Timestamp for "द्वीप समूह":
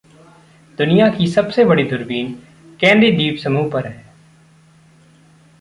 3.11-3.69